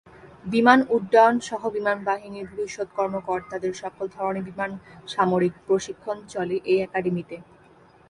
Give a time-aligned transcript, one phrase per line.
[0.45, 4.71] বিমান উড্ডয়ন সহ বিমান বাহিনীর ভবিষ্যৎ কর্মকর্তাদের সকল ধরনের বিমান
[5.07, 7.35] সামরিক প্রশিক্ষণ চলে এই একাডেমীতে।